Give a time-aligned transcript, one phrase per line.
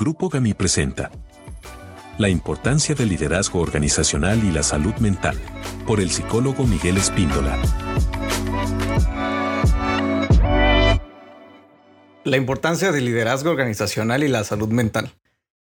[0.00, 1.10] Grupo GAMI presenta
[2.16, 5.38] La importancia del liderazgo organizacional y la salud mental,
[5.86, 7.58] por el psicólogo Miguel Espíndola.
[12.24, 15.12] La importancia del liderazgo organizacional y la salud mental.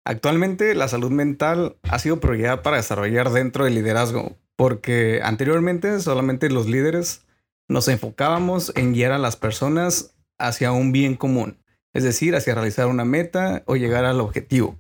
[0.05, 6.51] Actualmente la salud mental ha sido prioridad para desarrollar dentro del liderazgo, porque anteriormente solamente
[6.51, 7.23] los líderes
[7.69, 11.57] nos enfocábamos en guiar a las personas hacia un bien común,
[11.93, 14.77] es decir, hacia realizar una meta o llegar al objetivo.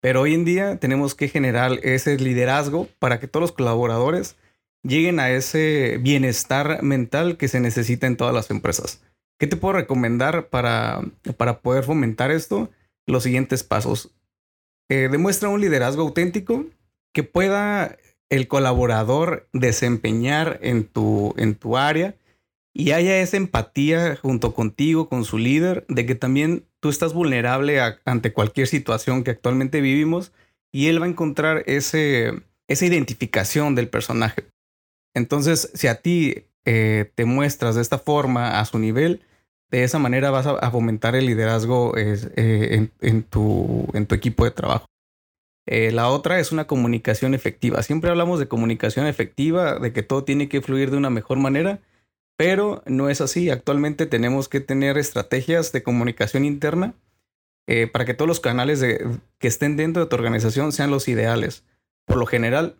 [0.00, 4.36] Pero hoy en día tenemos que generar ese liderazgo para que todos los colaboradores
[4.82, 9.00] lleguen a ese bienestar mental que se necesita en todas las empresas.
[9.38, 11.00] ¿Qué te puedo recomendar para,
[11.36, 12.70] para poder fomentar esto?
[13.06, 14.10] Los siguientes pasos.
[14.88, 16.66] Eh, demuestra un liderazgo auténtico
[17.12, 17.96] que pueda
[18.28, 22.14] el colaborador desempeñar en tu, en tu área
[22.74, 27.80] y haya esa empatía junto contigo, con su líder, de que también tú estás vulnerable
[28.04, 30.32] ante cualquier situación que actualmente vivimos
[30.72, 32.32] y él va a encontrar ese,
[32.68, 34.46] esa identificación del personaje.
[35.14, 39.20] Entonces, si a ti eh, te muestras de esta forma a su nivel,
[39.70, 44.50] de esa manera vas a, fomentar el liderazgo eh, en, tu, en tu equipo de
[44.50, 44.86] trabajo.
[45.66, 47.82] Eh, la otra es una comunicación efectiva.
[47.82, 51.80] Siempre hablamos de comunicación efectiva, de que todo tiene que fluir de una mejor manera
[52.36, 53.50] pero no es así.
[53.50, 56.94] Actualmente tenemos que tener estrategias de comunicación interna
[57.68, 61.64] eh, para que todos los canales que estén dentro de tu organización sean los ideales.
[62.06, 62.76] Por lo general,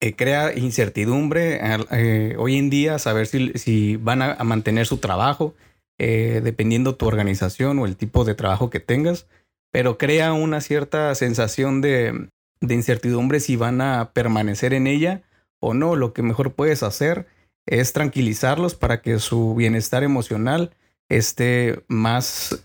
[0.00, 5.54] eh, crea incertidumbre eh, hoy en día saber si, van a, mantener su trabajo,
[5.98, 9.26] dependiendo tu organización o el tipo de trabajo que tengas,
[9.72, 12.28] pero crea una cierta sensación de
[12.60, 15.22] incertidumbre si van a permanecer en ella
[15.58, 15.96] o no.
[15.96, 17.26] Lo que mejor puedes hacer
[17.68, 20.74] es tranquilizarlos para que su bienestar emocional
[21.08, 22.64] esté más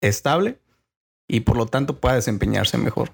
[0.00, 0.58] estable
[1.28, 3.12] y por lo tanto pueda desempeñarse mejor.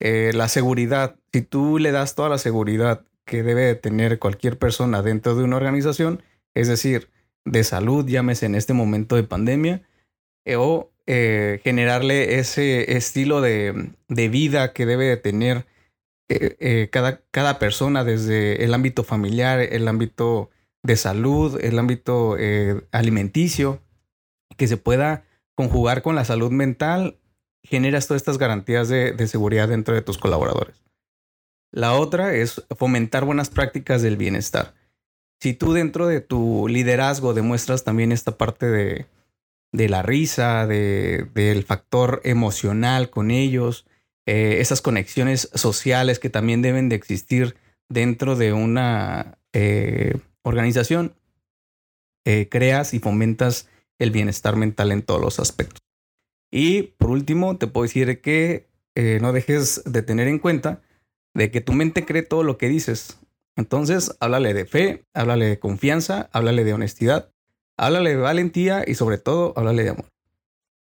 [0.00, 5.02] Eh, la seguridad, si tú le das toda la seguridad que debe tener cualquier persona
[5.02, 6.22] dentro de una organización,
[6.54, 7.10] es decir,
[7.44, 9.82] de salud, llámese en este momento de pandemia,
[10.44, 15.66] eh, o eh, generarle ese estilo de, de, vida que debe de tener
[16.28, 20.50] eh, eh, cada, cada persona desde el ámbito familiar, el ámbito
[20.82, 23.82] de salud, el ámbito eh, alimenticio,
[24.56, 25.24] que se pueda
[25.54, 27.18] conjugar con la salud mental,
[27.62, 30.82] generas todas estas garantías de, de seguridad dentro de tus colaboradores.
[31.72, 34.74] La otra es fomentar buenas prácticas del bienestar.
[35.40, 39.06] Si tú dentro de tu liderazgo demuestras también esta parte de,
[39.72, 43.86] de la risa, de, del factor emocional con ellos,
[44.26, 47.56] eh, esas conexiones sociales que también deben de existir
[47.88, 51.14] dentro de una eh, organización,
[52.24, 53.68] eh, creas y fomentas
[53.98, 55.82] el bienestar mental en todos los aspectos.
[56.50, 58.68] Y por último, te puedo decir que
[59.20, 60.80] no dejes de tener en cuenta
[61.34, 63.18] de que tu mente cree todo lo que dices.
[63.56, 67.32] Entonces, háblale de fe, háblale de confianza, háblale de honestidad,
[67.76, 70.06] háblale de valentía y sobre todo, háblale de amor.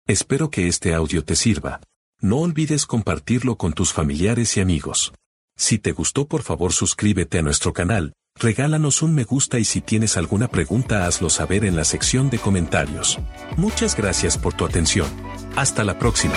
[0.07, 1.81] Espero que este audio te sirva.
[2.23, 5.11] No olvides compartirlo con tus familiares y amigos.
[5.57, 9.81] Si te gustó por favor suscríbete a nuestro canal, regálanos un me gusta y si
[9.81, 13.19] tienes alguna pregunta hazlo saber en la sección de comentarios.
[13.57, 15.09] Muchas gracias por tu atención.
[15.57, 16.33] Hasta la próxima.